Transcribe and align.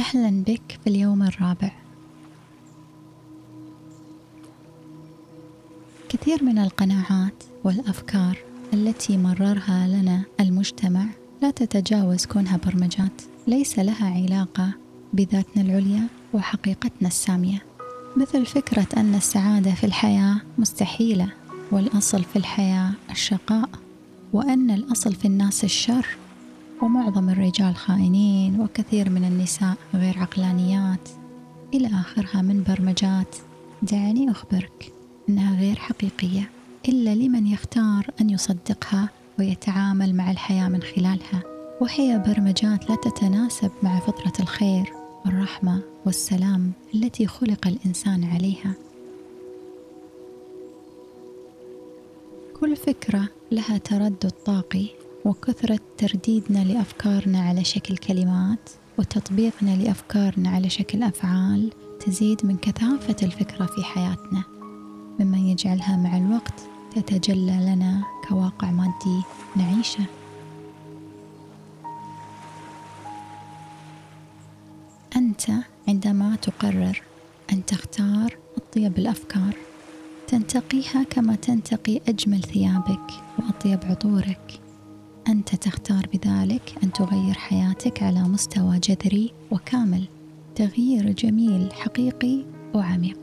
أهلا 0.00 0.42
بك 0.46 0.78
في 0.84 0.90
اليوم 0.90 1.22
الرابع. 1.22 1.70
كثير 6.08 6.44
من 6.44 6.58
القناعات 6.58 7.44
والأفكار 7.64 8.38
التي 8.74 9.16
مررها 9.16 9.88
لنا 9.88 10.22
المجتمع 10.40 11.06
لا 11.42 11.50
تتجاوز 11.50 12.26
كونها 12.26 12.56
برمجات 12.56 13.22
ليس 13.46 13.78
لها 13.78 14.14
علاقة 14.14 14.70
بذاتنا 15.12 15.62
العليا 15.62 16.06
وحقيقتنا 16.32 17.08
السامية. 17.08 17.62
مثل 18.16 18.46
فكرة 18.46 18.86
أن 18.96 19.14
السعادة 19.14 19.74
في 19.74 19.84
الحياة 19.84 20.40
مستحيلة 20.58 21.32
والأصل 21.70 22.24
في 22.24 22.36
الحياة 22.36 22.90
الشقاء 23.10 23.68
وأن 24.32 24.70
الأصل 24.70 25.14
في 25.14 25.24
الناس 25.24 25.64
الشر. 25.64 26.06
ومعظم 26.82 27.28
الرجال 27.28 27.76
خائنين 27.76 28.60
وكثير 28.60 29.10
من 29.10 29.24
النساء 29.24 29.76
غير 29.94 30.18
عقلانيات. 30.18 31.08
إلى 31.74 31.86
آخرها 31.86 32.42
من 32.42 32.62
برمجات. 32.68 33.36
دعني 33.82 34.30
أخبرك 34.30 34.92
أنها 35.28 35.60
غير 35.60 35.76
حقيقية 35.76 36.50
إلا 36.88 37.14
لمن 37.14 37.46
يختار 37.46 38.06
أن 38.20 38.30
يصدقها 38.30 39.08
ويتعامل 39.38 40.14
مع 40.14 40.30
الحياة 40.30 40.68
من 40.68 40.82
خلالها. 40.82 41.42
وهي 41.80 42.22
برمجات 42.26 42.90
لا 42.90 42.96
تتناسب 42.96 43.70
مع 43.82 44.00
فطرة 44.00 44.32
الخير 44.40 44.92
والرحمة 45.26 45.82
والسلام 46.06 46.72
التي 46.94 47.26
خلق 47.26 47.66
الإنسان 47.66 48.24
عليها. 48.24 48.74
كل 52.60 52.76
فكرة 52.76 53.28
لها 53.52 53.78
تردد 53.78 54.32
طاقي. 54.46 55.05
وكثرة 55.26 55.80
ترديدنا 55.98 56.64
لأفكارنا 56.64 57.40
على 57.40 57.64
شكل 57.64 57.96
كلمات 57.96 58.70
وتطبيقنا 58.98 59.76
لأفكارنا 59.76 60.50
على 60.50 60.70
شكل 60.70 61.02
أفعال 61.02 61.72
تزيد 62.00 62.46
من 62.46 62.56
كثافة 62.56 63.16
الفكرة 63.22 63.66
في 63.66 63.84
حياتنا. 63.84 64.42
مما 65.20 65.38
يجعلها 65.38 65.96
مع 65.96 66.16
الوقت 66.16 66.60
تتجلى 66.94 67.74
لنا 67.74 68.02
كواقع 68.28 68.70
مادي 68.70 69.22
نعيشة. 69.56 70.04
أنت 75.16 75.50
عندما 75.88 76.36
تقرر 76.36 77.02
أن 77.52 77.64
تختار 77.66 78.36
أطيب 78.56 78.98
الأفكار 78.98 79.56
تنتقيها 80.28 81.02
كما 81.02 81.34
تنتقي 81.34 82.00
أجمل 82.08 82.42
ثيابك 82.42 83.10
وأطيب 83.38 83.78
عطورك. 83.84 84.65
أنت 85.28 85.54
تختار 85.54 86.06
بذلك 86.14 86.74
أن 86.82 86.92
تغير 86.92 87.34
حياتك 87.34 88.02
على 88.02 88.22
مستوى 88.22 88.78
جذري 88.78 89.32
وكامل. 89.50 90.04
تغيير 90.54 91.12
جميل 91.12 91.72
حقيقي 91.72 92.44
وعميق. 92.74 93.18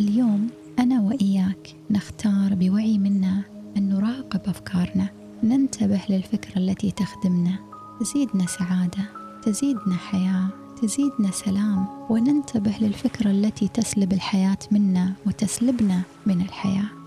اليوم 0.00 0.48
أنا 0.78 1.00
وإياك 1.00 1.76
نختار 1.90 2.54
بوعي 2.54 2.98
منا 2.98 3.42
أن 3.76 3.88
نراقب 3.88 4.40
أفكارنا 4.46 5.08
ننتبه 5.42 6.00
للفكرة 6.08 6.58
التي 6.58 6.90
تخدمنا. 6.90 7.58
تزيدنا 8.00 8.46
سعادة 8.46 9.04
تزيدنا 9.42 9.96
حياة 9.96 10.48
تزيدنا 10.82 11.30
سلام 11.30 11.86
وننتبه 12.10 12.74
للفكرة 12.80 13.30
التي 13.30 13.68
تسلب 13.68 14.12
الحياة 14.12 14.58
منا 14.70 15.12
وتسلبنا 15.26 16.02
من 16.26 16.40
الحياة. 16.40 16.97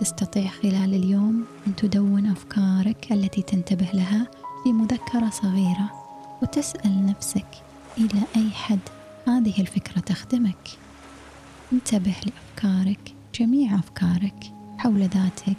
تستطيع 0.00 0.48
خلال 0.48 0.94
اليوم 0.94 1.44
أن 1.66 1.76
تدون 1.76 2.26
أفكارك 2.26 3.12
التي 3.12 3.42
تنتبه 3.42 3.88
لها 3.94 4.26
في 4.64 4.72
مذكره 4.72 5.30
صغيرة 5.30 5.90
وتسأل 6.42 7.06
نفسك 7.06 7.46
إلى 7.98 8.22
أي 8.36 8.50
حد 8.50 8.78
هذه 9.28 9.60
الفكرة 9.60 10.00
تخدمك. 10.00 10.68
انتبه 11.72 12.14
لأفكارك 12.26 13.14
جميع 13.34 13.74
أفكارك 13.74 14.52
حول 14.78 15.00
ذاتك 15.00 15.58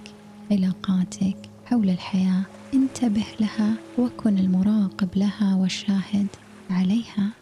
علاقاتك 0.52 1.38
حول 1.66 1.90
الحياة. 1.90 2.44
انتبه 2.74 3.26
لها 3.40 3.74
وكن 4.00 4.38
المراقب 4.38 5.10
لها 5.16 5.56
والشاهد 5.56 6.28
عليها. 6.70 7.41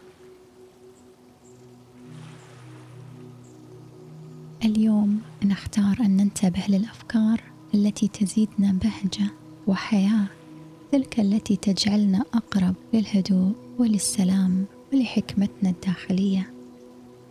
اليوم 4.64 5.20
نختار 5.44 5.96
أن 6.00 6.16
ننتبه 6.16 6.62
للأفكار 6.68 7.40
التي 7.74 8.08
تزيدنا 8.08 8.72
بهجة 8.72 9.30
وحياة 9.66 10.26
تلك 10.92 11.20
التي 11.20 11.56
تجعلنا 11.56 12.24
أقرب 12.34 12.74
للهدوء 12.94 13.52
وللسلام 13.78 14.64
ولحكمتنا 14.92 15.70
الداخلية. 15.70 16.52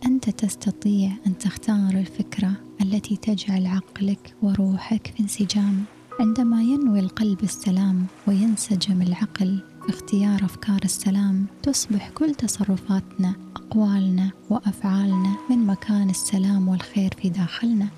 أنت 0.06 0.30
تستطيع 0.30 1.12
أن 1.26 1.38
تختار 1.38 1.90
الفكرة 1.90 2.52
التي 2.82 3.16
تجعل 3.16 3.66
عقلك 3.66 4.34
وروحك 4.42 5.06
في 5.16 5.22
انسجام. 5.22 5.84
عندما 6.20 6.62
ينوي 6.62 7.00
القلب 7.00 7.42
السلام 7.42 8.06
وينسجم 8.26 9.02
العقل 9.02 9.60
اختيار 9.90 10.44
أفكار 10.44 10.80
السلام 10.84 11.46
تصبح 11.62 12.10
كل 12.10 12.34
تصرفاتنا 12.34 13.34
أقوالنا 13.56 14.30
وأفعالنا 14.50 15.36
من 15.50 15.66
مكان 15.66 16.10
السلام 16.10 16.68
والخير 16.68 17.14
في 17.22 17.28
داخلنا. 17.28 17.88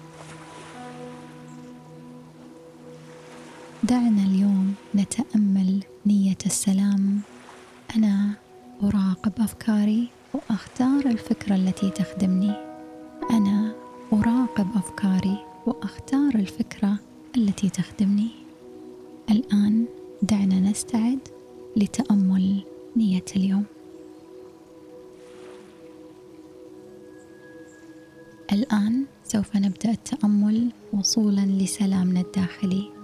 دعنا 3.82 4.22
اليوم 4.22 4.74
نتأمل 4.94 5.84
نية 6.06 6.38
السلام. 6.46 7.20
أنا 7.96 8.30
أراقب 8.82 9.32
أفكاري 9.38 10.08
وأختار 10.34 11.06
الفكرة 11.06 11.54
التي 11.54 11.90
تخدمني. 11.90 12.52
أنا 13.30 13.72
أراقب 14.12 14.66
أفكاري 14.76 15.38
وأختار 15.66 16.34
الفكرة 16.34 16.98
التي 17.36 17.68
تخدمني. 17.68 18.30
الآن 19.30 19.84
دعنا 20.22 20.60
نستعد 20.60 21.18
لتأمل 21.76 22.64
نية 22.96 23.24
اليوم. 23.36 23.64
الآن 28.52 29.04
سوف 29.24 29.56
نبدأ 29.56 29.90
التأمل 29.90 30.68
وصولا 30.92 31.46
لسلامنا 31.46 32.20
الداخلي. 32.20 33.02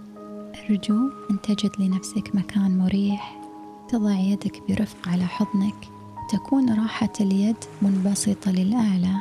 أرجو 0.71 1.11
أن 1.31 1.41
تجد 1.43 1.71
لنفسك 1.79 2.35
مكان 2.35 2.79
مريح 2.79 3.43
تضع 3.89 4.19
يدك 4.19 4.63
برفق 4.69 5.09
على 5.09 5.27
حضنك 5.27 5.89
تكون 6.33 6.81
راحة 6.81 7.13
اليد 7.21 7.57
منبسطة 7.83 8.51
للأعلى 8.51 9.17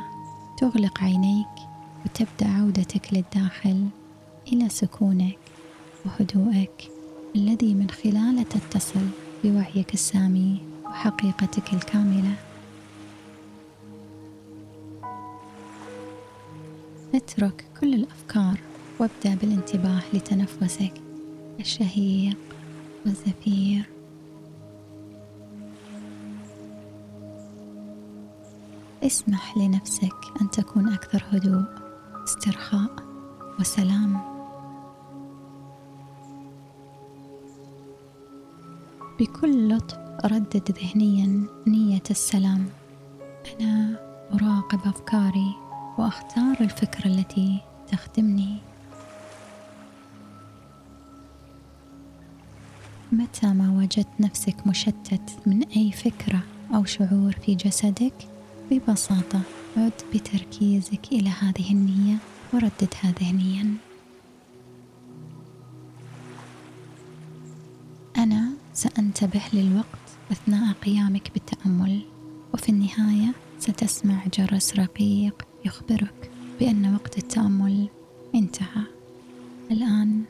تغلق 0.58 1.02
عينيك 1.02 1.46
وتبدأ 2.04 2.48
عودتك 2.48 3.14
للداخل 3.14 3.86
إلى 4.52 4.68
سكونك 4.68 5.38
وهدوءك 6.06 6.90
الذي 7.36 7.74
من 7.74 7.90
خلاله 7.90 8.42
تتصل 8.42 9.27
بوعيك 9.44 9.94
السامي 9.94 10.60
وحقيقتك 10.84 11.74
الكاملة. 11.74 12.34
اترك 17.14 17.64
كل 17.80 17.94
الأفكار 17.94 18.60
وابدأ 18.98 19.34
بالانتباه 19.34 20.02
لتنفسك 20.12 20.92
الشهيق 21.60 22.38
والزفير. 23.06 23.88
اسمح 29.02 29.56
لنفسك 29.56 30.40
أن 30.40 30.50
تكون 30.50 30.92
أكثر 30.92 31.24
هدوء 31.30 31.64
استرخاء 32.24 32.90
وسلام. 33.60 34.37
بكل 39.18 39.68
لطف 39.68 39.98
ردد 40.24 40.72
ذهنيا 40.80 41.46
نية 41.66 42.02
السلام. 42.10 42.68
أنا 43.60 43.98
أراقب 44.32 44.80
أفكاري 44.84 45.54
وأختار 45.98 46.56
الفكرة 46.60 47.06
التي 47.06 47.60
تخدمني. 47.92 48.56
متى 53.12 53.46
ما 53.46 53.78
وجدت 53.78 54.20
نفسك 54.20 54.66
مشتت 54.66 55.38
من 55.46 55.62
أي 55.62 55.92
فكرة 55.92 56.40
أو 56.74 56.84
شعور 56.84 57.32
في 57.32 57.54
جسدك 57.54 58.14
ببساطة 58.70 59.40
عد 59.76 59.92
بتركيزك 60.14 61.12
إلى 61.12 61.28
هذه 61.28 61.72
النية 61.72 62.16
ورددها 62.52 63.12
ذهنيا. 63.20 63.87
سأنتبه 68.78 69.42
للوقت 69.52 70.08
أثناء 70.32 70.72
قيامك 70.72 71.30
بالتأمل 71.34 72.00
وفي 72.54 72.68
النهاية 72.68 73.32
ستسمع 73.58 74.26
جرس 74.38 74.76
رقيق 74.76 75.42
يخبرك 75.64 76.30
بأن 76.60 76.94
وقت 76.94 77.18
التأمل 77.18 77.88
انتهى. 78.34 78.82
الآن 79.70 80.22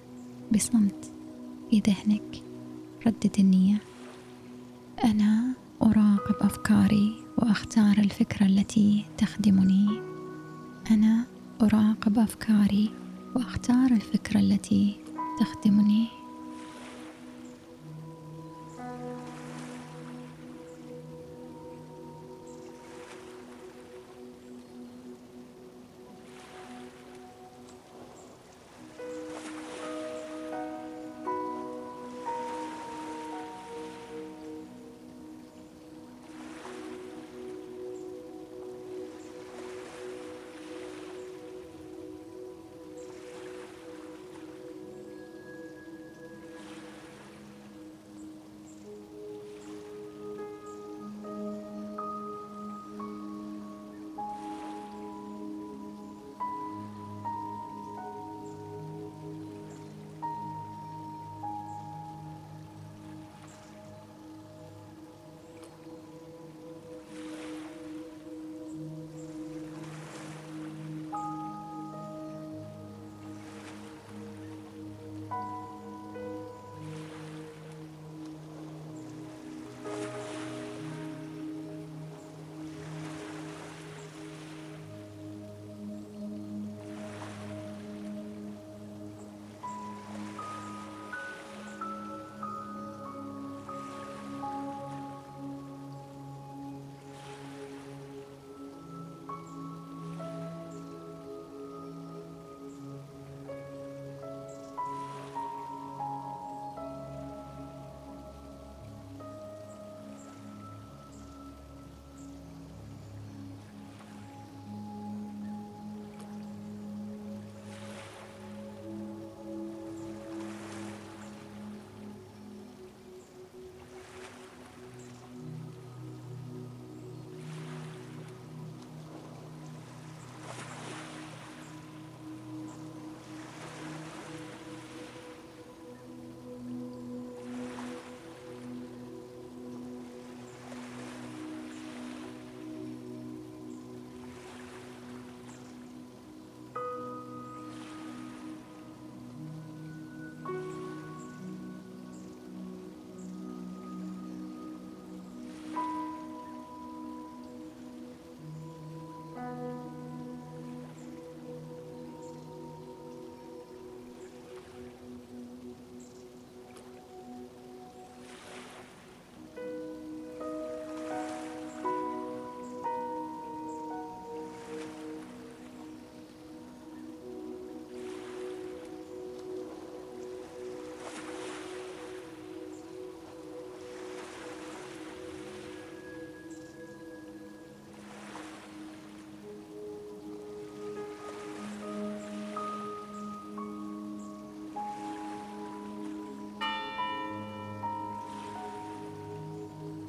بصمت 0.53 1.13
في 1.71 1.83
ذهنك. 1.87 2.43
ردد 3.07 3.37
النية. 3.39 3.81
أنا 5.05 5.53
أراقب 5.83 6.35
أفكاري 6.41 7.13
وأختار 7.39 7.99
الفكرة 7.99 8.47
التي 8.47 9.05
تخدمني. 9.19 10.01
أنا 10.91 11.25
أراقب 11.63 12.19
أفكاري 12.19 12.91
وأختار 13.37 13.91
الفكرة 13.91 14.41
التي 14.41 14.97
تخدمني. 15.41 16.18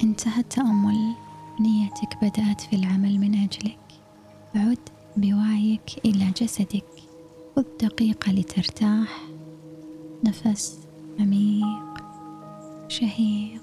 انتهى 0.03 0.39
التأمل 0.41 1.13
نيتك 1.59 2.17
بدأت 2.21 2.61
في 2.61 2.75
العمل 2.75 3.19
من 3.19 3.35
أجلك. 3.35 3.77
عد 4.55 4.79
بوعيك 5.17 6.05
إلى 6.05 6.31
جسدك. 6.41 6.85
خذ 7.55 7.63
دقيقة 7.81 8.31
لترتاح. 8.31 9.21
نفس 10.23 10.79
عميق 11.19 12.03
شهيق 12.87 13.61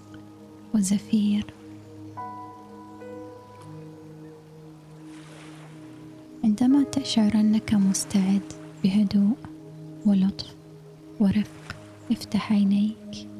وزفير. 0.74 1.46
عندما 6.44 6.82
تشعر 6.82 7.34
أنك 7.34 7.74
مستعد 7.74 8.52
بهدوء 8.84 9.36
ولطف 10.06 10.54
ورفق 11.20 11.76
افتح 12.10 12.52
عينيك. 12.52 13.35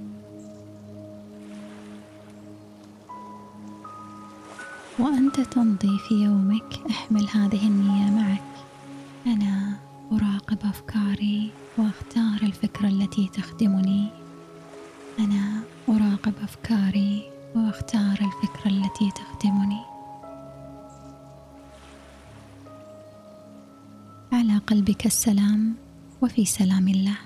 وأنت 4.99 5.41
تمضي 5.41 5.99
في 5.99 6.15
يومك. 6.15 6.81
أحمل 6.91 7.29
هذه 7.29 7.67
النية 7.67 8.11
معك. 8.11 8.43
أنا 9.27 9.77
أراقب 10.13 10.59
أفكاري 10.65 11.51
وأختار 11.79 12.39
الفكرة 12.43 12.89
التي 12.89 13.29
تخدمني. 13.29 14.09
أنا 15.19 15.63
أراقب 15.89 16.33
أفكاري 16.43 17.31
وأختار 17.55 18.13
الفكرة 18.13 18.71
التي 18.71 19.11
تخدمني. 19.11 19.81
على 24.33 24.59
قلبك 24.59 25.07
السلام 25.07 25.75
وفي 26.23 26.45
سلام 26.45 26.89
الله. 26.89 27.19